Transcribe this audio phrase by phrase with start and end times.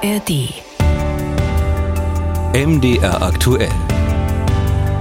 [0.00, 0.62] ARD.
[2.54, 3.72] MDR aktuell.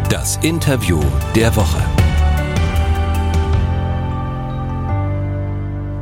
[0.10, 1.00] Das Interview
[1.36, 1.97] der Woche.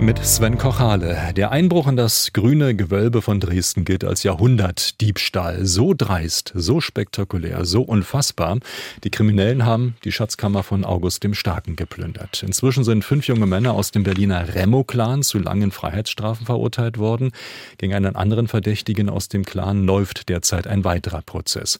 [0.05, 1.33] Mit Sven Kochale.
[1.35, 5.65] Der Einbruch in das grüne Gewölbe von Dresden gilt als Jahrhundertdiebstahl.
[5.65, 8.59] So dreist, so spektakulär, so unfassbar.
[9.03, 12.43] Die Kriminellen haben die Schatzkammer von August dem Starken geplündert.
[12.43, 17.31] Inzwischen sind fünf junge Männer aus dem Berliner Remo-Clan zu langen Freiheitsstrafen verurteilt worden.
[17.79, 21.79] Gegen einen anderen Verdächtigen aus dem Clan läuft derzeit ein weiterer Prozess.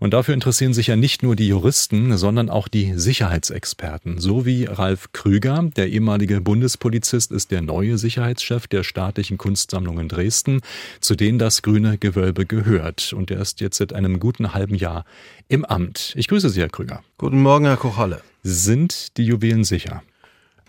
[0.00, 4.18] Und dafür interessieren sich ja nicht nur die Juristen, sondern auch die Sicherheitsexperten.
[4.18, 10.08] So wie Ralf Krüger, der ehemalige Bundespolizist, ist der neue Sicherheitschef der staatlichen Kunstsammlung in
[10.08, 10.60] Dresden,
[11.00, 13.12] zu denen das Grüne Gewölbe gehört.
[13.12, 15.04] Und er ist jetzt seit einem guten halben Jahr
[15.48, 16.12] im Amt.
[16.16, 17.02] Ich grüße Sie, Herr Krüger.
[17.16, 18.22] Guten Morgen, Herr Kochalle.
[18.44, 20.02] Sind die Juwelen sicher?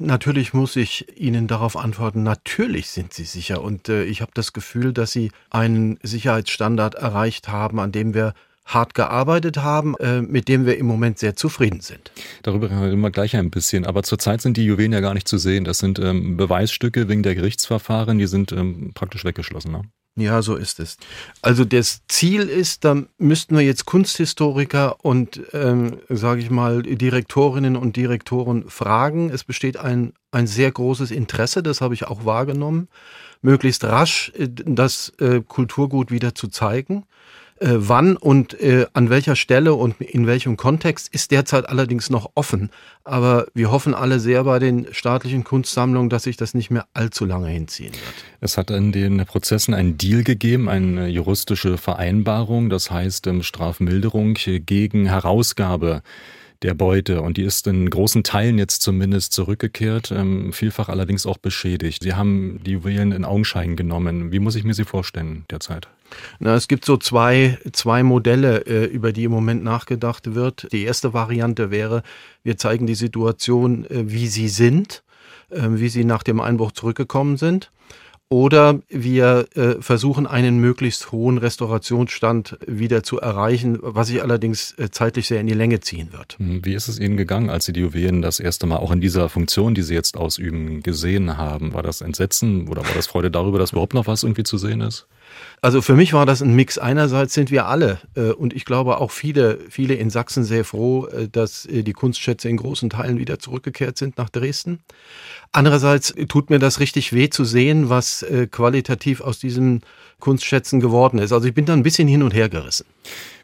[0.01, 3.61] Natürlich muss ich Ihnen darauf antworten, natürlich sind sie sicher.
[3.61, 8.33] Und äh, ich habe das Gefühl, dass Sie einen Sicherheitsstandard erreicht haben, an dem wir
[8.73, 12.11] hart gearbeitet haben, äh, mit dem wir im Moment sehr zufrieden sind.
[12.43, 13.85] Darüber reden wir gleich ein bisschen.
[13.85, 15.63] Aber zurzeit sind die Juwelen ja gar nicht zu sehen.
[15.63, 19.71] Das sind ähm, Beweisstücke wegen der Gerichtsverfahren, die sind ähm, praktisch weggeschlossen.
[19.71, 19.81] Ne?
[20.15, 20.97] Ja, so ist es.
[21.41, 27.77] Also das Ziel ist, da müssten wir jetzt Kunsthistoriker und, ähm, sage ich mal, Direktorinnen
[27.77, 29.29] und Direktoren fragen.
[29.29, 32.89] Es besteht ein, ein sehr großes Interesse, das habe ich auch wahrgenommen,
[33.41, 37.05] möglichst rasch äh, das äh, Kulturgut wieder zu zeigen.
[37.59, 42.31] Äh, wann und äh, an welcher Stelle und in welchem Kontext ist derzeit allerdings noch
[42.35, 42.69] offen.
[43.03, 47.25] Aber wir hoffen alle sehr bei den staatlichen Kunstsammlungen, dass sich das nicht mehr allzu
[47.25, 48.13] lange hinziehen wird.
[48.39, 54.35] Es hat in den Prozessen einen Deal gegeben, eine juristische Vereinbarung, das heißt ähm, Strafmilderung
[54.35, 56.01] gegen Herausgabe
[56.61, 61.37] der Beute und die ist in großen Teilen jetzt zumindest zurückgekehrt, ähm, vielfach allerdings auch
[61.37, 62.03] beschädigt.
[62.03, 64.31] Sie haben die Juwelen in Augenschein genommen.
[64.31, 65.89] Wie muss ich mir sie vorstellen derzeit?
[66.39, 70.67] Na, es gibt so zwei, zwei Modelle, äh, über die im Moment nachgedacht wird.
[70.71, 72.03] Die erste Variante wäre,
[72.43, 75.03] wir zeigen die Situation, äh, wie sie sind,
[75.49, 77.71] äh, wie sie nach dem Einbruch zurückgekommen sind.
[78.31, 84.91] Oder wir äh, versuchen einen möglichst hohen Restaurationsstand wieder zu erreichen, was sich allerdings äh,
[84.91, 86.37] zeitlich sehr in die Länge ziehen wird.
[86.37, 89.01] Hm, wie ist es Ihnen gegangen, als Sie die Juwelen das erste Mal auch in
[89.01, 91.73] dieser Funktion, die Sie jetzt ausüben, gesehen haben?
[91.73, 94.81] War das Entsetzen oder war das Freude darüber, dass überhaupt noch was irgendwie zu sehen
[94.81, 95.07] ist?
[95.61, 96.77] Also für mich war das ein Mix.
[96.77, 101.07] Einerseits sind wir alle äh, und ich glaube auch viele, viele in Sachsen sehr froh,
[101.07, 104.79] äh, dass äh, die Kunstschätze in großen Teilen wieder zurückgekehrt sind nach Dresden.
[105.51, 109.81] Andererseits tut mir das richtig weh zu sehen, was äh, qualitativ aus diesen
[110.19, 111.31] Kunstschätzen geworden ist.
[111.31, 112.85] Also ich bin da ein bisschen hin und her gerissen.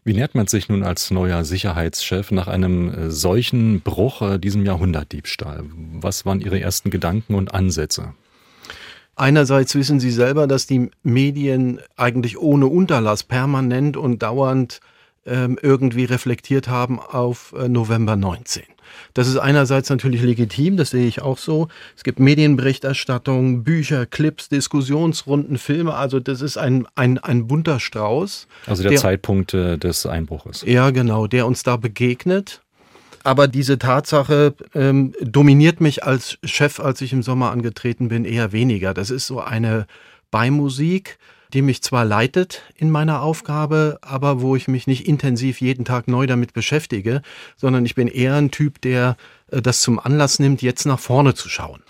[0.04, 4.64] Wie nährt man sich nun als neuer Sicherheitschef nach einem äh, solchen Bruch, äh, diesem
[4.64, 5.64] Jahrhundertdiebstahl?
[6.00, 8.14] Was waren Ihre ersten Gedanken und Ansätze?
[9.16, 14.82] Einerseits wissen Sie selber, dass die Medien eigentlich ohne Unterlass permanent und dauernd
[15.26, 18.64] ähm, irgendwie reflektiert haben auf äh, November 19.
[19.14, 21.68] Das ist einerseits natürlich legitim, das sehe ich auch so.
[21.96, 25.94] Es gibt Medienberichterstattung, Bücher, Clips, Diskussionsrunden, Filme.
[25.96, 28.48] Also das ist ein, ein, ein bunter Strauß.
[28.68, 30.64] Also der, der Zeitpunkt äh, des Einbruches.
[30.66, 32.62] Ja, genau, der uns da begegnet.
[33.26, 38.52] Aber diese Tatsache ähm, dominiert mich als Chef, als ich im Sommer angetreten bin, eher
[38.52, 38.94] weniger.
[38.94, 39.88] Das ist so eine
[40.30, 41.18] Beimusik,
[41.52, 46.08] die mich zwar leitet in meiner Aufgabe, aber wo ich mich nicht intensiv jeden Tag
[46.08, 47.24] neu damit beschäftige,
[47.58, 51.50] sondern ich bin eher ein Typ, der das zum Anlass nimmt, jetzt nach vorne zu
[51.50, 51.82] schauen.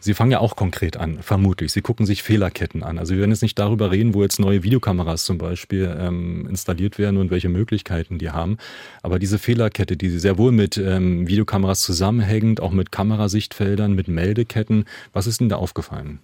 [0.00, 1.72] Sie fangen ja auch konkret an, vermutlich.
[1.72, 2.98] Sie gucken sich Fehlerketten an.
[2.98, 6.98] Also wir werden jetzt nicht darüber reden, wo jetzt neue Videokameras zum Beispiel ähm, installiert
[6.98, 8.58] werden und welche Möglichkeiten die haben.
[9.02, 14.84] Aber diese Fehlerkette, die sehr wohl mit ähm, Videokameras zusammenhängt, auch mit Kamerasichtfeldern, mit Meldeketten,
[15.12, 16.20] was ist Ihnen da aufgefallen?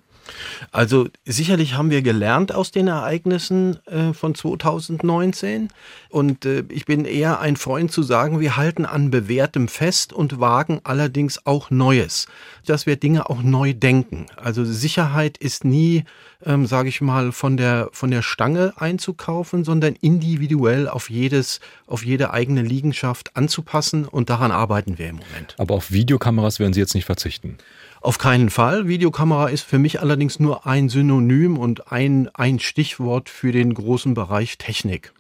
[0.70, 5.68] Also sicherlich haben wir gelernt aus den Ereignissen äh, von 2019
[6.10, 10.41] und äh, ich bin eher ein Freund zu sagen, wir halten an bewährtem fest und
[10.41, 12.26] wagen allerdings auch Neues,
[12.66, 14.26] dass wir Dinge auch neu denken.
[14.37, 16.04] Also Sicherheit ist nie,
[16.44, 22.05] ähm, sage ich mal, von der von der Stange einzukaufen, sondern individuell auf jedes auf
[22.05, 25.55] jede eigene Liegenschaft anzupassen und daran arbeiten wir im Moment.
[25.58, 27.58] Aber auf Videokameras werden Sie jetzt nicht verzichten.
[28.02, 28.88] Auf keinen Fall.
[28.88, 34.14] Videokamera ist für mich allerdings nur ein Synonym und ein, ein Stichwort für den großen
[34.14, 35.12] Bereich Technik.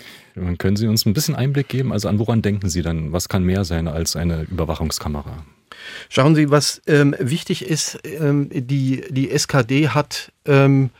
[0.58, 1.92] Können Sie uns ein bisschen Einblick geben?
[1.92, 3.12] Also an woran denken Sie dann?
[3.12, 5.44] Was kann mehr sein als eine Überwachungskamera?
[6.08, 10.90] Schauen Sie, was ähm, wichtig ist, ähm, die, die SKD hat ähm,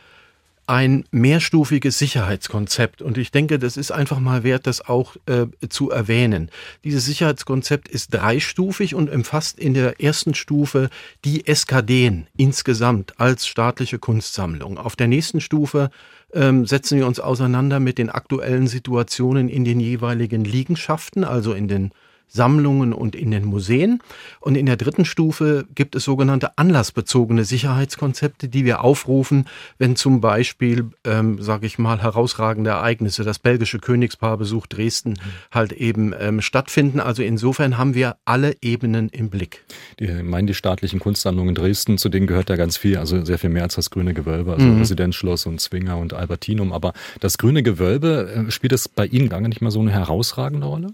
[0.71, 3.01] ein mehrstufiges Sicherheitskonzept.
[3.01, 6.49] Und ich denke, das ist einfach mal wert, das auch äh, zu erwähnen.
[6.85, 10.89] Dieses Sicherheitskonzept ist dreistufig und umfasst in der ersten Stufe
[11.25, 14.77] die SKDen insgesamt als staatliche Kunstsammlung.
[14.77, 15.91] Auf der nächsten Stufe
[16.33, 21.67] ähm, setzen wir uns auseinander mit den aktuellen Situationen in den jeweiligen Liegenschaften, also in
[21.67, 21.91] den
[22.31, 24.01] Sammlungen und in den Museen.
[24.39, 29.45] Und in der dritten Stufe gibt es sogenannte anlassbezogene Sicherheitskonzepte, die wir aufrufen,
[29.77, 35.19] wenn zum Beispiel, ähm, sage ich mal, herausragende Ereignisse, das belgische Königspaar besucht Dresden,
[35.51, 36.99] halt eben ähm, stattfinden.
[36.99, 39.65] Also insofern haben wir alle Ebenen im Blick.
[39.99, 43.49] Die meinen die staatlichen Kunstsammlungen Dresden, zu denen gehört ja ganz viel, also sehr viel
[43.49, 44.79] mehr als das Grüne Gewölbe, also mhm.
[44.79, 46.71] Residenzschloss und Zwinger und Albertinum.
[46.71, 50.67] Aber das Grüne Gewölbe, äh, spielt es bei Ihnen gar nicht mal so eine herausragende
[50.67, 50.93] Rolle?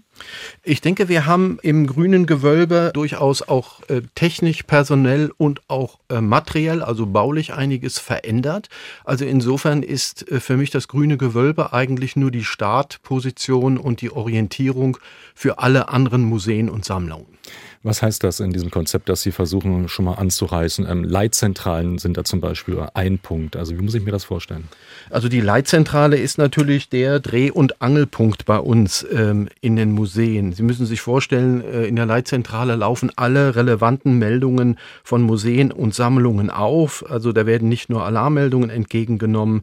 [0.62, 6.20] Ich denke, wir haben im grünen Gewölbe durchaus auch äh, technisch, personell und auch äh,
[6.20, 8.68] materiell, also baulich einiges verändert.
[9.04, 14.10] Also insofern ist äh, für mich das grüne Gewölbe eigentlich nur die Startposition und die
[14.10, 14.98] Orientierung
[15.34, 17.26] für alle anderen Museen und Sammlungen.
[17.88, 20.86] Was heißt das in diesem Konzept, dass Sie versuchen schon mal anzureißen?
[20.86, 23.56] Ähm, Leitzentralen sind da zum Beispiel ein Punkt.
[23.56, 24.68] Also wie muss ich mir das vorstellen?
[25.08, 30.52] Also die Leitzentrale ist natürlich der Dreh- und Angelpunkt bei uns ähm, in den Museen.
[30.52, 35.94] Sie müssen sich vorstellen, äh, in der Leitzentrale laufen alle relevanten Meldungen von Museen und
[35.94, 37.10] Sammlungen auf.
[37.10, 39.62] Also da werden nicht nur Alarmmeldungen entgegengenommen,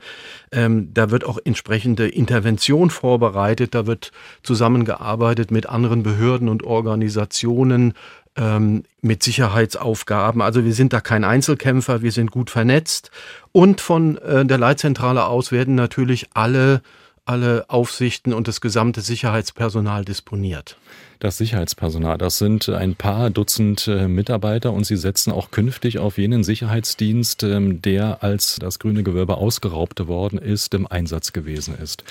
[0.51, 4.11] ähm, da wird auch entsprechende Intervention vorbereitet, da wird
[4.41, 7.93] zusammengearbeitet mit anderen Behörden und Organisationen
[8.37, 10.41] ähm, mit Sicherheitsaufgaben.
[10.41, 13.11] Also wir sind da kein Einzelkämpfer, wir sind gut vernetzt.
[13.51, 16.81] Und von äh, der Leitzentrale aus werden natürlich alle,
[17.25, 20.77] alle Aufsichten und das gesamte Sicherheitspersonal disponiert.
[21.19, 26.17] Das Sicherheitspersonal, das sind ein paar Dutzend äh, Mitarbeiter und sie setzen auch künftig auf
[26.17, 32.03] jenen Sicherheitsdienst, ähm, der als das grüne Gewölbe ausgeraubt worden ist, im Einsatz gewesen ist.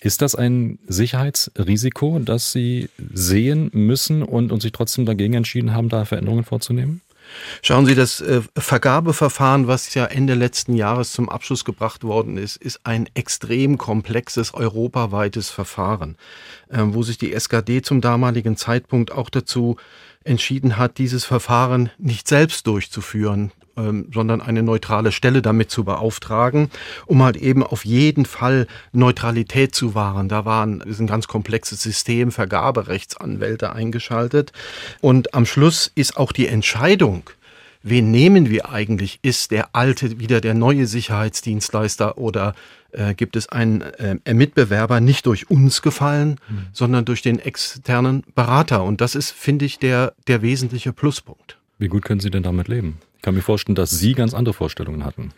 [0.00, 5.88] Ist das ein Sicherheitsrisiko, das Sie sehen müssen und, und sich trotzdem dagegen entschieden haben,
[5.88, 7.00] da Veränderungen vorzunehmen?
[7.62, 12.56] Schauen Sie, das äh, Vergabeverfahren, was ja Ende letzten Jahres zum Abschluss gebracht worden ist,
[12.56, 16.16] ist ein extrem komplexes europaweites Verfahren,
[16.68, 19.76] äh, wo sich die SKD zum damaligen Zeitpunkt auch dazu
[20.24, 26.70] entschieden hat, dieses Verfahren nicht selbst durchzuführen, ähm, sondern eine neutrale Stelle damit zu beauftragen,
[27.06, 30.28] um halt eben auf jeden Fall Neutralität zu wahren.
[30.28, 34.52] Da waren ist ein ganz komplexes System, Vergaberechtsanwälte eingeschaltet.
[35.00, 37.22] Und am Schluss ist auch die Entscheidung,
[37.82, 39.18] wen nehmen wir eigentlich?
[39.22, 42.54] Ist der alte wieder der neue Sicherheitsdienstleister oder
[42.92, 46.66] äh, gibt es einen äh, Mitbewerber nicht durch uns gefallen, mhm.
[46.72, 48.84] sondern durch den externen Berater?
[48.84, 51.58] Und das ist, finde ich, der, der wesentliche Pluspunkt.
[51.78, 52.98] Wie gut können Sie denn damit leben?
[53.26, 55.32] Ich kann mir vorstellen, dass Sie ganz andere Vorstellungen hatten.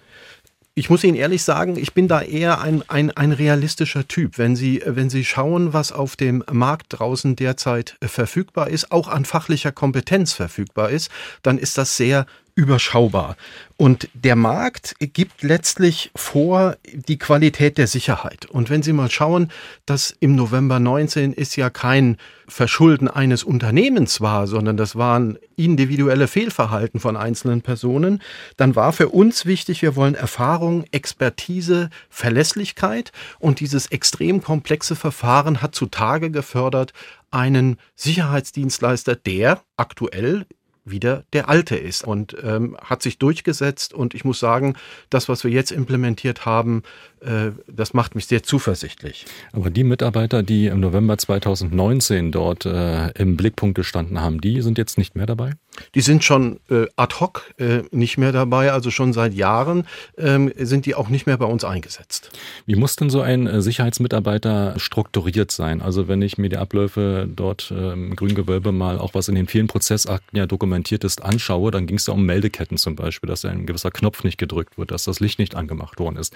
[0.75, 4.37] Ich muss Ihnen ehrlich sagen, ich bin da eher ein, ein, ein realistischer Typ.
[4.37, 9.25] Wenn Sie, wenn Sie schauen, was auf dem Markt draußen derzeit verfügbar ist, auch an
[9.25, 11.11] fachlicher Kompetenz verfügbar ist,
[11.43, 12.27] dann ist das sehr
[12.59, 13.37] überschaubar.
[13.77, 18.47] Und der Markt gibt letztlich vor die Qualität der Sicherheit.
[18.47, 19.53] Und wenn Sie mal schauen,
[19.87, 22.17] dass im November 19 ist ja kein
[22.49, 28.21] Verschulden eines Unternehmens war, sondern das waren individuelle Fehlverhalten von einzelnen Personen,
[28.57, 35.63] dann war für uns wichtig, wir wollen Erfahrung, Expertise, Verlässlichkeit und dieses extrem komplexe Verfahren
[35.63, 36.93] hat zutage gefördert,
[37.31, 40.47] einen Sicherheitsdienstleister, der aktuell
[40.91, 43.95] wieder der alte ist und ähm, hat sich durchgesetzt.
[43.95, 44.75] Und ich muss sagen,
[45.11, 46.83] das, was wir jetzt implementiert haben,
[47.21, 49.27] äh, das macht mich sehr zuversichtlich.
[49.53, 54.79] Aber die Mitarbeiter, die im November 2019 dort äh, im Blickpunkt gestanden haben, die sind
[54.79, 55.53] jetzt nicht mehr dabei?
[55.95, 59.87] Die sind schon äh, ad hoc äh, nicht mehr dabei, also schon seit Jahren
[60.17, 62.31] ähm, sind die auch nicht mehr bei uns eingesetzt.
[62.67, 65.81] Wie muss denn so ein äh, Sicherheitsmitarbeiter strukturiert sein?
[65.81, 69.47] Also wenn ich mir die Abläufe dort äh, im Grüngewölbe mal auch was in den
[69.47, 70.47] vielen Prozessakten ja
[70.79, 74.25] dokumentiert ist anschaue, dann ging es ja um Meldeketten zum Beispiel, dass ein gewisser Knopf
[74.25, 76.35] nicht gedrückt wird, dass das Licht nicht angemacht worden ist.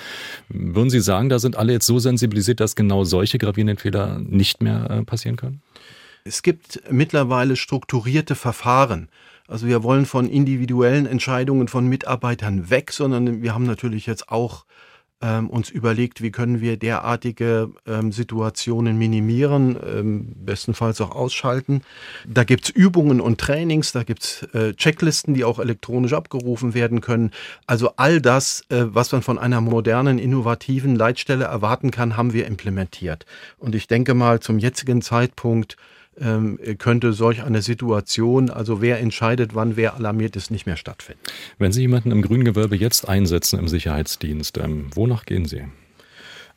[0.49, 4.63] Würden Sie sagen, da sind alle jetzt so sensibilisiert, dass genau solche gravierenden Fehler nicht
[4.63, 5.63] mehr äh, passieren können?
[6.25, 9.09] Es gibt mittlerweile strukturierte Verfahren.
[9.49, 14.65] Also wir wollen von individuellen Entscheidungen von Mitarbeitern weg, sondern wir haben natürlich jetzt auch
[15.23, 21.83] ähm, uns überlegt, wie können wir derartige ähm, Situationen minimieren, ähm, bestenfalls auch ausschalten.
[22.27, 27.31] Da gibt's Übungen und Trainings, da gibt's äh, Checklisten, die auch elektronisch abgerufen werden können.
[27.67, 32.47] Also all das, äh, was man von einer modernen, innovativen Leitstelle erwarten kann, haben wir
[32.47, 33.25] implementiert.
[33.59, 35.77] Und ich denke mal, zum jetzigen Zeitpunkt
[36.21, 41.21] ähm, könnte solch eine Situation, also wer entscheidet, wann wer alarmiert ist, nicht mehr stattfinden.
[41.59, 45.65] Wenn Sie jemanden im Grüngewölbe jetzt einsetzen im Sicherheitsdienst, ähm, wonach gehen Sie?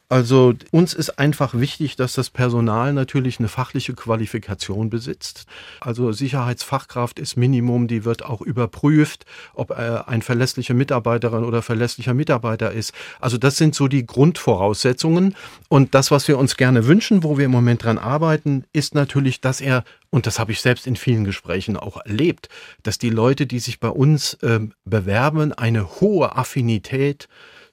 [0.07, 5.47] Also uns ist einfach wichtig, dass das Personal natürlich eine fachliche Qualifikation besitzt.
[5.81, 12.13] Also Sicherheitsfachkraft ist Minimum, die wird auch überprüft, ob er ein verlässlicher Mitarbeiterin oder verlässlicher
[12.13, 12.93] Mitarbeiter ist.
[13.19, 15.35] Also das sind so die Grundvoraussetzungen.
[15.69, 19.41] Und das, was wir uns gerne wünschen, wo wir im Moment dran arbeiten, ist natürlich,
[19.41, 22.47] dass er und das habe ich selbst in vielen Gesprächen auch erlebt,
[22.83, 27.27] dass die Leute, die sich bei uns äh, bewerben, eine hohe Affinität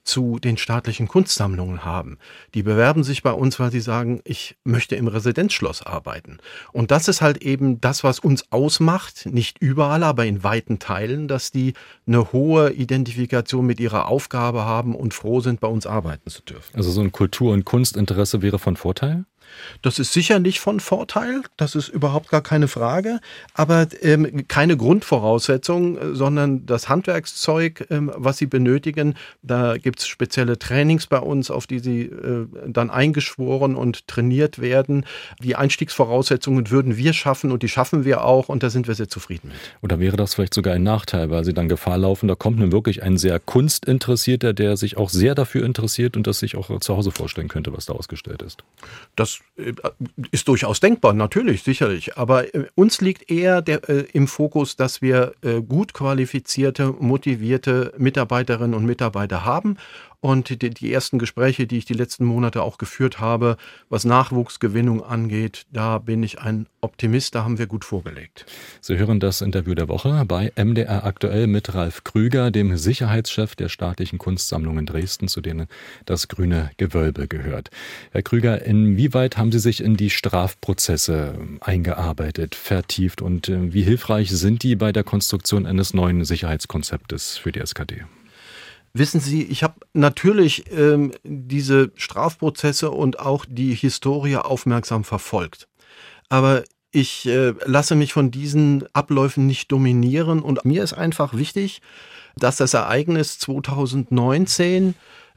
[0.04, 2.18] zu den staatlichen Kunstsammlungen haben.
[2.54, 6.38] Die bewerben sich bei uns, weil sie sagen, ich möchte im Residenzschloss arbeiten.
[6.73, 11.28] Und das ist halt eben das, was uns ausmacht, nicht überall, aber in weiten Teilen,
[11.28, 11.75] dass die
[12.06, 16.75] eine hohe Identifikation mit ihrer Aufgabe haben und froh sind, bei uns arbeiten zu dürfen.
[16.75, 19.25] Also so ein Kultur- und Kunstinteresse wäre von Vorteil?
[19.82, 23.21] Das ist sicherlich von Vorteil, das ist überhaupt gar keine Frage,
[23.54, 29.14] aber ähm, keine Grundvoraussetzung, sondern das Handwerkszeug, ähm, was Sie benötigen.
[29.42, 34.61] Da gibt es spezielle Trainings bei uns, auf die Sie äh, dann eingeschworen und trainiert
[34.61, 35.04] werden.
[35.42, 39.09] Die Einstiegsvoraussetzungen würden wir schaffen und die schaffen wir auch und da sind wir sehr
[39.09, 39.56] zufrieden mit.
[39.82, 42.73] Oder wäre das vielleicht sogar ein Nachteil, weil Sie dann Gefahr laufen, da kommt nun
[42.73, 46.97] wirklich ein sehr Kunstinteressierter, der sich auch sehr dafür interessiert und das sich auch zu
[46.97, 48.62] Hause vorstellen könnte, was da ausgestellt ist?
[49.16, 49.41] Das äh,
[50.30, 52.16] ist durchaus denkbar, natürlich, sicherlich.
[52.16, 57.92] Aber äh, uns liegt eher der, äh, im Fokus, dass wir äh, gut qualifizierte, motivierte
[57.99, 59.76] Mitarbeiterinnen und Mitarbeiter haben
[60.23, 63.57] und die, die, ersten Gespräche, die ich die letzten Monate auch geführt habe,
[63.88, 68.47] was Nachwuchsgewinnung angeht, da bin ich ein Optimist, da haben wir gut vorgelegt.
[68.81, 73.69] Sie hören das Interview der Woche bei MDR aktuell mit Ralf Krüger, dem Sicherheitschef der
[73.69, 75.67] staatlichen Kunstsammlung in Dresden, zu denen
[76.07, 77.71] das Grüne Gewölbe gehört.
[78.12, 84.31] Herr Krüger, inwieweit haben Sie sich in die Strafprozesse eingearbeitet, vertieft und äh, wie hilfreich
[84.31, 88.05] sind die bei der Konstruktion eines neuen Sicherheitskonzeptes für die SKD?
[88.94, 95.66] Wissen Sie, ich habe natürlich ähm, diese Strafprozesse und auch die Historie aufmerksam verfolgt.
[96.28, 101.80] Aber ich äh, lasse mich von diesen Abläufen nicht dominieren und mir ist einfach wichtig,
[102.37, 104.94] dass das Ereignis 2019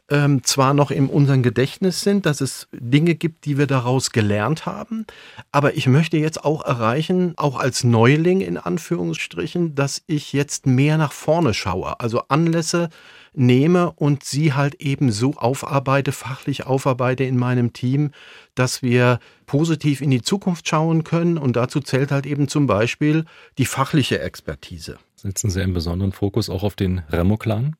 [0.09, 4.65] ähm, zwar noch in unserem Gedächtnis sind, dass es Dinge gibt, die wir daraus gelernt
[4.65, 5.05] haben,
[5.51, 10.97] aber ich möchte jetzt auch erreichen, auch als Neuling in Anführungsstrichen, dass ich jetzt mehr
[10.97, 12.89] nach vorne schaue, also Anlässe
[13.37, 18.11] nehme und sie halt eben so aufarbeite, fachlich aufarbeite in meinem Team,
[18.55, 23.25] dass wir positiv in die Zukunft schauen können und dazu zählt halt eben zum Beispiel
[23.57, 24.97] die fachliche Expertise.
[25.15, 27.75] Setzen Sie einen besonderen Fokus auch auf den Remo-Clan?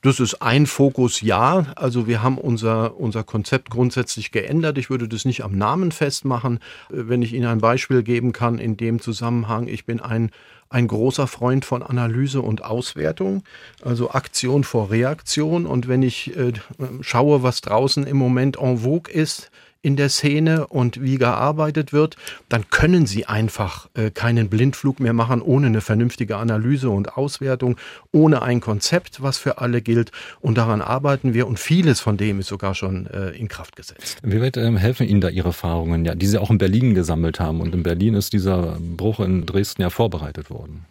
[0.00, 1.66] Das ist ein Fokus, ja.
[1.74, 4.78] Also wir haben unser, unser Konzept grundsätzlich geändert.
[4.78, 6.60] Ich würde das nicht am Namen festmachen.
[6.88, 10.30] Wenn ich Ihnen ein Beispiel geben kann in dem Zusammenhang, ich bin ein,
[10.70, 13.42] ein großer Freund von Analyse und Auswertung,
[13.82, 15.66] also Aktion vor Reaktion.
[15.66, 16.52] Und wenn ich äh,
[17.00, 19.50] schaue, was draußen im Moment en vogue ist,
[19.88, 22.16] in der Szene und wie gearbeitet wird,
[22.50, 27.78] dann können sie einfach äh, keinen Blindflug mehr machen ohne eine vernünftige Analyse und Auswertung,
[28.12, 30.12] ohne ein Konzept, was für alle gilt.
[30.40, 34.18] Und daran arbeiten wir und vieles von dem ist sogar schon äh, in Kraft gesetzt.
[34.22, 37.40] Wie weit ähm, helfen Ihnen da Ihre Erfahrungen, ja, die Sie auch in Berlin gesammelt
[37.40, 37.62] haben?
[37.62, 40.84] Und in Berlin ist dieser Bruch in Dresden ja vorbereitet worden.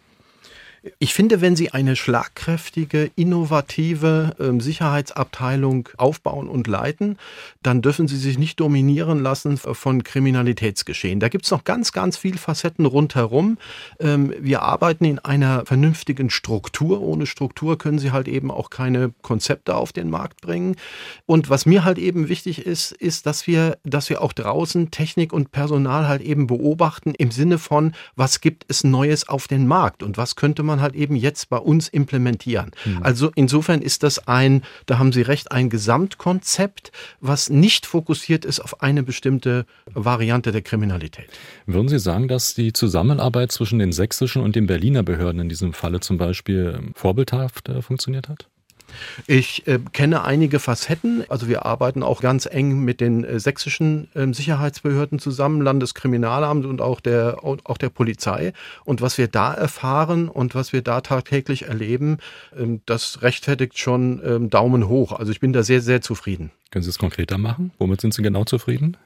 [1.00, 7.18] Ich finde, wenn Sie eine schlagkräftige, innovative äh, Sicherheitsabteilung aufbauen und leiten,
[7.62, 11.18] dann dürfen Sie sich nicht dominieren lassen von Kriminalitätsgeschehen.
[11.18, 13.58] Da gibt es noch ganz, ganz viele Facetten rundherum.
[13.98, 17.00] Ähm, wir arbeiten in einer vernünftigen Struktur.
[17.00, 20.76] Ohne Struktur können Sie halt eben auch keine Konzepte auf den Markt bringen.
[21.26, 25.32] Und was mir halt eben wichtig ist, ist, dass wir, dass wir auch draußen Technik
[25.32, 30.04] und Personal halt eben beobachten im Sinne von, was gibt es Neues auf den Markt
[30.04, 32.70] und was könnte man man halt eben jetzt bei uns implementieren.
[32.84, 33.02] Mhm.
[33.02, 38.60] Also insofern ist das ein, da haben Sie recht, ein Gesamtkonzept, was nicht fokussiert ist
[38.60, 41.28] auf eine bestimmte Variante der Kriminalität.
[41.66, 45.72] Würden Sie sagen, dass die Zusammenarbeit zwischen den sächsischen und den Berliner Behörden in diesem
[45.72, 48.46] Falle zum Beispiel vorbildhaft äh, funktioniert hat?
[49.26, 51.24] Ich äh, kenne einige Facetten.
[51.28, 56.80] Also wir arbeiten auch ganz eng mit den äh, sächsischen äh, Sicherheitsbehörden zusammen, Landeskriminalamt und
[56.80, 58.52] auch der, auch der Polizei.
[58.84, 62.18] Und was wir da erfahren und was wir da tagtäglich erleben,
[62.58, 65.12] ähm, das rechtfertigt schon ähm, Daumen hoch.
[65.12, 66.50] Also ich bin da sehr, sehr zufrieden.
[66.70, 67.72] Können Sie es konkreter machen?
[67.78, 68.96] Womit sind Sie genau zufrieden?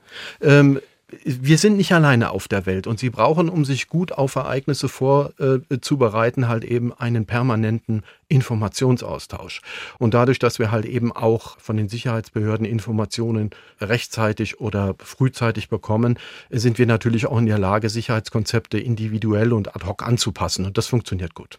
[0.40, 0.80] Ähm,
[1.24, 4.88] wir sind nicht alleine auf der Welt und sie brauchen, um sich gut auf Ereignisse
[4.88, 9.60] vorzubereiten, halt eben einen permanenten Informationsaustausch.
[9.98, 13.50] Und dadurch, dass wir halt eben auch von den Sicherheitsbehörden Informationen
[13.80, 16.18] rechtzeitig oder frühzeitig bekommen,
[16.50, 20.64] sind wir natürlich auch in der Lage, Sicherheitskonzepte individuell und ad hoc anzupassen.
[20.64, 21.58] Und das funktioniert gut.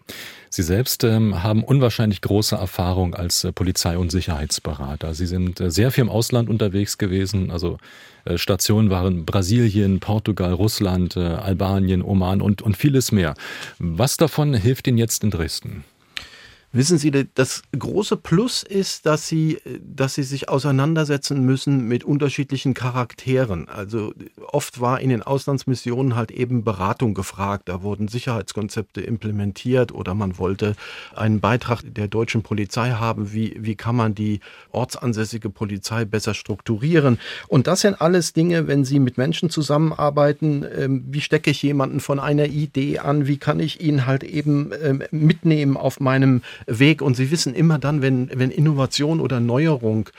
[0.49, 5.13] Sie selbst ähm, haben unwahrscheinlich große Erfahrung als äh, Polizei- und Sicherheitsberater.
[5.13, 7.51] Sie sind äh, sehr viel im Ausland unterwegs gewesen.
[7.51, 7.77] Also äh,
[8.35, 13.33] Stationen waren Brasilien, Portugal, Russland, äh, Albanien, Oman und, und vieles mehr.
[13.79, 15.83] Was davon hilft Ihnen jetzt in Dresden?
[16.75, 22.73] Wissen Sie, das große Plus ist, dass Sie, dass Sie sich auseinandersetzen müssen mit unterschiedlichen
[22.73, 23.69] Charakteren.
[23.69, 24.11] Also
[24.47, 27.69] oft war in den Auslandsmissionen halt eben Beratung gefragt.
[27.69, 30.75] Da wurden Sicherheitskonzepte implementiert oder man wollte
[31.15, 33.31] einen Beitrag der deutschen Polizei haben.
[33.33, 34.39] Wie, wie kann man die
[34.71, 37.19] ortsansässige Polizei besser strukturieren?
[37.47, 40.65] Und das sind alles Dinge, wenn Sie mit Menschen zusammenarbeiten.
[40.75, 43.27] Ähm, wie stecke ich jemanden von einer Idee an?
[43.27, 47.01] Wie kann ich ihn halt eben ähm, mitnehmen auf meinem Weg.
[47.01, 50.09] Und Sie wissen immer dann, wenn, wenn Innovation oder Neuerung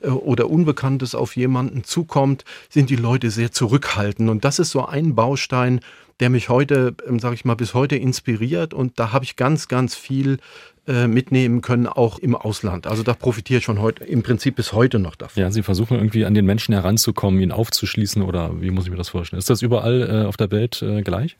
[0.00, 4.30] äh, oder Unbekanntes auf jemanden zukommt, sind die Leute sehr zurückhaltend.
[4.30, 5.80] Und das ist so ein Baustein,
[6.20, 8.74] der mich heute, ähm, sage ich mal, bis heute inspiriert.
[8.74, 10.38] Und da habe ich ganz, ganz viel
[10.86, 12.86] äh, mitnehmen können, auch im Ausland.
[12.86, 15.42] Also da profitiere ich schon heute, im Prinzip bis heute noch davon.
[15.42, 18.96] Ja, Sie versuchen irgendwie an den Menschen heranzukommen, ihn aufzuschließen oder wie muss ich mir
[18.96, 19.38] das vorstellen?
[19.38, 21.36] Ist das überall äh, auf der Welt äh, gleich?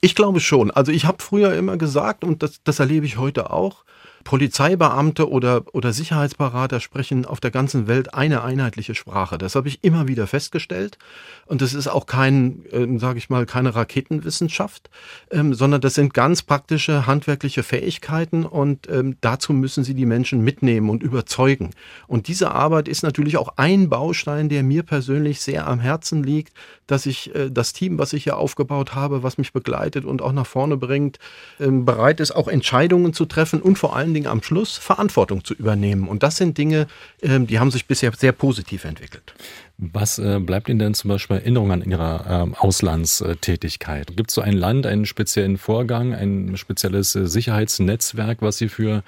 [0.00, 0.70] Ich glaube schon.
[0.70, 3.84] Also ich habe früher immer gesagt, und das, das erlebe ich heute auch,
[4.24, 9.38] Polizeibeamte oder, oder Sicherheitsberater sprechen auf der ganzen Welt eine einheitliche Sprache.
[9.38, 10.98] Das habe ich immer wieder festgestellt.
[11.46, 14.90] Und das ist auch kein, äh, sage ich mal, keine Raketenwissenschaft,
[15.30, 20.42] ähm, sondern das sind ganz praktische handwerkliche Fähigkeiten und ähm, dazu müssen sie die Menschen
[20.42, 21.70] mitnehmen und überzeugen.
[22.06, 26.52] Und diese Arbeit ist natürlich auch ein Baustein, der mir persönlich sehr am Herzen liegt,
[26.86, 30.32] dass ich äh, das Team, was ich hier aufgebaut habe, was mich begleitet und auch
[30.32, 31.18] nach vorne bringt,
[31.60, 35.54] ähm, bereit ist, auch Entscheidungen zu treffen und vor allen Dingen am Schluss Verantwortung zu
[35.54, 36.08] übernehmen.
[36.08, 36.86] Und das sind Dinge,
[37.22, 39.34] ähm, die haben sich bisher sehr positiv entwickelt.
[39.76, 44.16] Was äh, bleibt Ihnen denn zum Beispiel Erinnerung an Ihrer ähm, Auslandstätigkeit?
[44.16, 49.02] Gibt es so ein Land, einen speziellen Vorgang, ein spezielles äh, Sicherheitsnetzwerk, was Sie für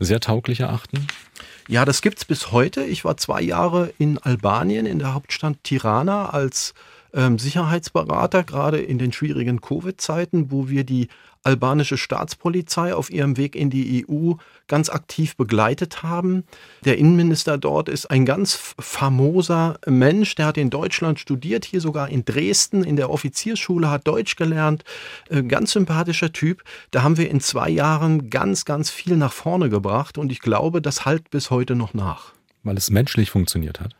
[0.00, 1.06] sehr tauglich erachten?
[1.68, 2.82] Ja, das gibt es bis heute.
[2.82, 6.72] Ich war zwei Jahre in Albanien, in der Hauptstadt Tirana, als
[7.12, 11.08] ähm, Sicherheitsberater, gerade in den schwierigen Covid-Zeiten, wo wir die
[11.42, 14.34] albanische Staatspolizei auf ihrem Weg in die EU
[14.66, 16.44] ganz aktiv begleitet haben.
[16.84, 22.08] Der Innenminister dort ist ein ganz famoser Mensch, der hat in Deutschland studiert, hier sogar
[22.08, 24.84] in Dresden in der Offiziersschule, hat Deutsch gelernt,
[25.30, 26.62] äh, ganz sympathischer Typ.
[26.90, 30.82] Da haben wir in zwei Jahren ganz, ganz viel nach vorne gebracht und ich glaube,
[30.82, 32.32] das halt bis heute noch nach.
[32.62, 33.94] Weil es menschlich funktioniert hat?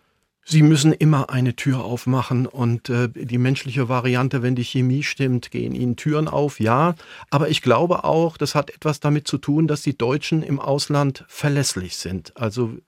[0.51, 5.51] Sie müssen immer eine Tür aufmachen und äh, die menschliche Variante, wenn die Chemie stimmt,
[5.51, 6.95] gehen ihnen Türen auf, ja.
[7.29, 11.27] Aber ich glaube auch, das hat etwas damit zu tun, dass die Deutschen im Ausland
[11.29, 12.35] verlässlich sind.
[12.35, 12.79] Also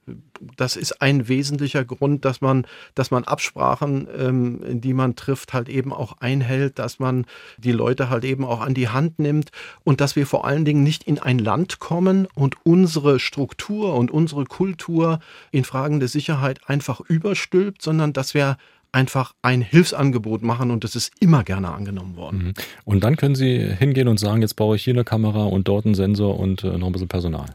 [0.56, 5.68] das ist ein wesentlicher Grund, dass man, dass man Absprachen, ähm, die man trifft, halt
[5.68, 7.26] eben auch einhält, dass man
[7.58, 9.50] die Leute halt eben auch an die Hand nimmt
[9.84, 14.10] und dass wir vor allen Dingen nicht in ein Land kommen und unsere Struktur und
[14.10, 18.56] unsere Kultur in Fragen der Sicherheit einfach überstülpt, sondern dass wir
[18.92, 22.38] einfach ein Hilfsangebot machen und das ist immer gerne angenommen worden.
[22.38, 22.52] Mhm.
[22.84, 25.86] Und dann können Sie hingehen und sagen, jetzt brauche ich hier eine Kamera und dort
[25.86, 27.46] einen Sensor und äh, noch ein bisschen Personal.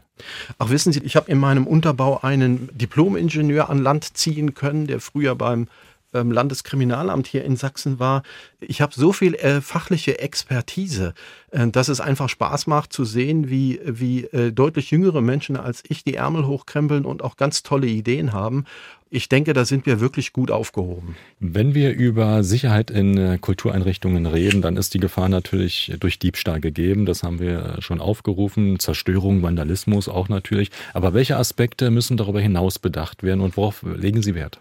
[0.58, 5.00] Ach, wissen Sie, ich habe in meinem Unterbau einen Diplom-Ingenieur an Land ziehen können, der
[5.00, 5.68] früher beim
[6.16, 8.22] ähm, Landeskriminalamt hier in Sachsen war.
[8.60, 11.14] Ich habe so viel äh, fachliche Expertise,
[11.50, 15.82] äh, dass es einfach Spaß macht zu sehen, wie, wie äh, deutlich jüngere Menschen als
[15.88, 18.64] ich die Ärmel hochkrempeln und auch ganz tolle Ideen haben.
[19.08, 21.14] Ich denke, da sind wir wirklich gut aufgehoben.
[21.38, 26.60] Wenn wir über Sicherheit in äh, Kultureinrichtungen reden, dann ist die Gefahr natürlich durch Diebstahl
[26.60, 27.06] gegeben.
[27.06, 28.80] Das haben wir schon aufgerufen.
[28.80, 30.70] Zerstörung, Vandalismus auch natürlich.
[30.92, 34.58] Aber welche Aspekte müssen darüber hinaus bedacht werden und worauf legen Sie Wert?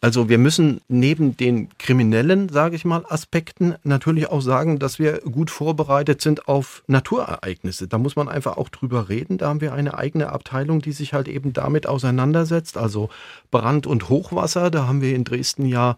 [0.00, 5.20] Also wir müssen neben den kriminellen, sage ich mal, Aspekten natürlich auch sagen, dass wir
[5.20, 7.86] gut vorbereitet sind auf Naturereignisse.
[7.86, 9.38] Da muss man einfach auch drüber reden.
[9.38, 12.76] Da haben wir eine eigene Abteilung, die sich halt eben damit auseinandersetzt.
[12.76, 13.10] Also
[13.50, 15.96] Brand- und Hochwasser, da haben wir in Dresden ja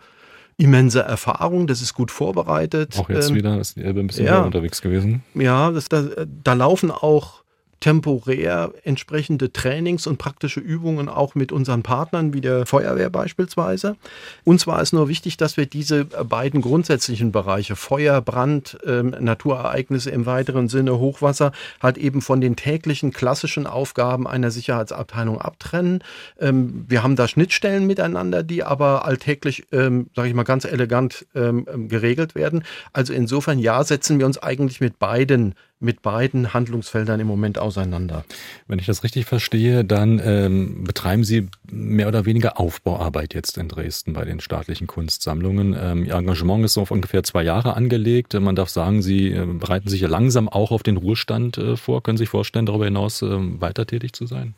[0.56, 2.96] immense Erfahrung, das ist gut vorbereitet.
[2.98, 5.24] Auch jetzt ähm, wieder, ist die Elbe ein bisschen ja, unterwegs gewesen.
[5.34, 7.43] Ja, das, da, da laufen auch
[7.80, 13.96] temporär entsprechende Trainings und praktische Übungen auch mit unseren Partnern wie der Feuerwehr beispielsweise.
[14.44, 20.10] Uns war es nur wichtig, dass wir diese beiden grundsätzlichen Bereiche Feuer, Brand, ähm, Naturereignisse
[20.10, 26.02] im weiteren Sinne, Hochwasser, halt eben von den täglichen klassischen Aufgaben einer Sicherheitsabteilung abtrennen.
[26.40, 31.26] Ähm, wir haben da Schnittstellen miteinander, die aber alltäglich, ähm, sage ich mal, ganz elegant
[31.34, 32.64] ähm, geregelt werden.
[32.92, 38.24] Also insofern ja, setzen wir uns eigentlich mit beiden mit beiden Handlungsfeldern im Moment auseinander.
[38.66, 43.68] Wenn ich das richtig verstehe, dann ähm, betreiben Sie mehr oder weniger Aufbauarbeit jetzt in
[43.68, 45.76] Dresden bei den staatlichen Kunstsammlungen.
[45.78, 48.34] Ähm, Ihr Engagement ist auf ungefähr zwei Jahre angelegt.
[48.34, 52.02] Man darf sagen, Sie äh, bereiten sich ja langsam auch auf den Ruhestand äh, vor.
[52.02, 54.54] Können Sie sich vorstellen, darüber hinaus äh, weiter tätig zu sein?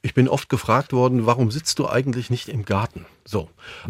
[0.00, 3.06] Ich bin oft gefragt worden, warum sitzt du eigentlich nicht im Garten?
[3.26, 3.48] So.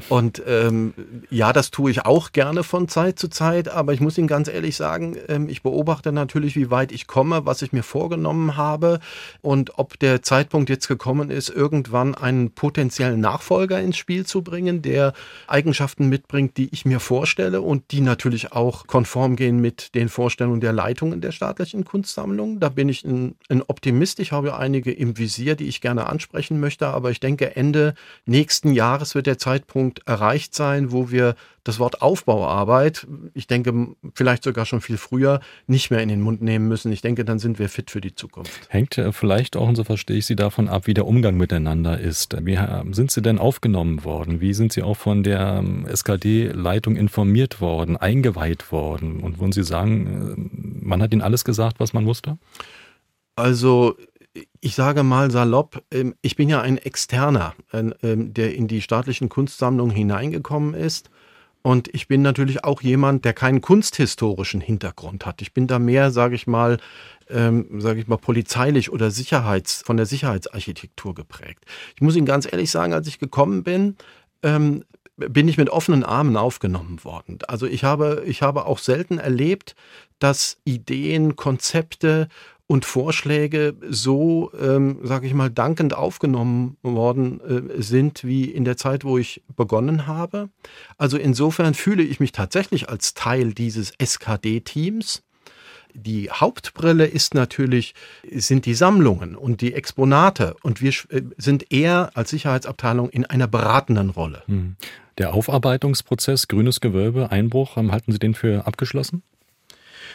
[0.08, 0.94] Und ähm,
[1.28, 4.46] ja, das tue ich auch gerne von Zeit zu Zeit, aber ich muss Ihnen ganz
[4.46, 9.00] ehrlich sagen, ähm, ich beobachte natürlich, wie weit ich komme, was ich mir vorgenommen habe
[9.42, 14.82] und ob der Zeitpunkt jetzt gekommen ist, irgendwann einen potenziellen Nachfolger ins Spiel zu bringen,
[14.82, 15.14] der
[15.48, 20.60] Eigenschaften mitbringt, die ich mir vorstelle und die natürlich auch konform gehen mit den Vorstellungen
[20.60, 22.60] der Leitungen der staatlichen Kunstsammlung.
[22.60, 24.20] Da bin ich ein, ein Optimist.
[24.20, 27.94] Ich habe einige im Visier, die ich gerne ansprechen möchte, aber ich denke, Ende
[28.26, 31.34] nächsten Jahres wird wird der Zeitpunkt erreicht sein, wo wir
[31.64, 33.72] das Wort Aufbauarbeit, ich denke
[34.14, 36.92] vielleicht sogar schon viel früher, nicht mehr in den Mund nehmen müssen.
[36.92, 38.68] Ich denke, dann sind wir fit für die Zukunft.
[38.68, 41.98] Hängt äh, vielleicht auch, und so verstehe ich Sie, davon ab, wie der Umgang miteinander
[41.98, 42.36] ist.
[42.44, 42.58] Wie
[42.92, 44.42] sind Sie denn aufgenommen worden?
[44.42, 49.20] Wie sind Sie auch von der ähm, SKD-Leitung informiert worden, eingeweiht worden?
[49.20, 50.50] Und würden Sie sagen,
[50.82, 52.36] äh, man hat Ihnen alles gesagt, was man wusste?
[53.36, 53.96] Also
[54.60, 59.28] ich sage mal salopp, ähm, ich bin ja ein Externer, ähm, der in die staatlichen
[59.28, 61.10] Kunstsammlungen hineingekommen ist.
[61.62, 65.40] Und ich bin natürlich auch jemand, der keinen kunsthistorischen Hintergrund hat.
[65.40, 66.78] Ich bin da mehr, sage ich mal,
[67.30, 71.64] ähm, sage ich mal, polizeilich oder Sicherheits, von der Sicherheitsarchitektur geprägt.
[71.94, 73.96] Ich muss Ihnen ganz ehrlich sagen, als ich gekommen bin,
[74.42, 74.84] ähm,
[75.16, 77.38] bin ich mit offenen Armen aufgenommen worden.
[77.48, 79.74] Also ich habe, ich habe auch selten erlebt,
[80.18, 82.28] dass Ideen, Konzepte
[82.66, 88.76] und Vorschläge so, ähm, sage ich mal, dankend aufgenommen worden äh, sind wie in der
[88.76, 90.48] Zeit, wo ich begonnen habe.
[90.96, 95.22] Also insofern fühle ich mich tatsächlich als Teil dieses SKD-Teams.
[95.92, 97.94] Die Hauptbrille ist natürlich,
[98.32, 103.46] sind die Sammlungen und die Exponate und wir äh, sind eher als Sicherheitsabteilung in einer
[103.46, 104.42] beratenden Rolle.
[104.46, 104.76] Hm.
[105.18, 109.22] Der Aufarbeitungsprozess, grünes Gewölbe, Einbruch, ähm, halten Sie den für abgeschlossen?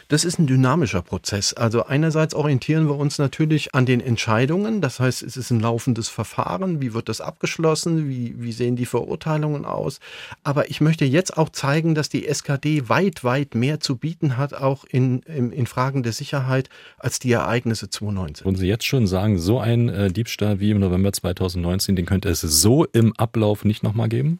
[0.09, 1.53] Das ist ein dynamischer Prozess.
[1.53, 4.81] Also einerseits orientieren wir uns natürlich an den Entscheidungen.
[4.81, 6.81] Das heißt, es ist ein laufendes Verfahren.
[6.81, 8.09] Wie wird das abgeschlossen?
[8.09, 9.99] Wie, wie sehen die Verurteilungen aus?
[10.43, 14.55] Aber ich möchte jetzt auch zeigen, dass die SKD weit, weit mehr zu bieten hat,
[14.55, 18.47] auch in, in, in Fragen der Sicherheit, als die Ereignisse 2019.
[18.47, 22.29] Und Sie jetzt schon sagen, so ein äh, Diebstahl wie im November 2019, den könnte
[22.29, 24.39] es so im Ablauf nicht nochmal geben?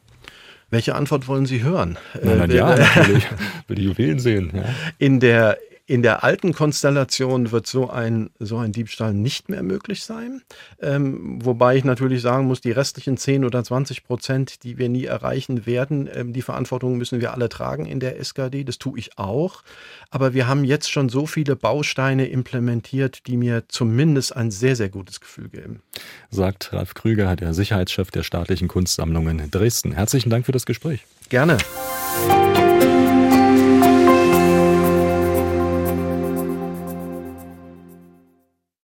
[0.72, 1.98] Welche Antwort wollen Sie hören?
[2.22, 3.28] Nein, nein, äh, ja, natürlich.
[3.68, 4.52] Will die Juwelen sehen.
[4.54, 4.64] Ja.
[5.00, 5.58] In der
[5.90, 10.44] in der alten Konstellation wird so ein, so ein Diebstahl nicht mehr möglich sein.
[10.80, 15.06] Ähm, wobei ich natürlich sagen muss, die restlichen 10 oder 20 Prozent, die wir nie
[15.06, 18.66] erreichen werden, ähm, die Verantwortung müssen wir alle tragen in der SKD.
[18.66, 19.64] Das tue ich auch.
[20.12, 24.90] Aber wir haben jetzt schon so viele Bausteine implementiert, die mir zumindest ein sehr, sehr
[24.90, 25.82] gutes Gefühl geben.
[26.30, 29.94] Sagt Ralf Krüger, der Sicherheitschef der staatlichen Kunstsammlungen in Dresden.
[29.94, 31.04] Herzlichen Dank für das Gespräch.
[31.30, 31.58] Gerne.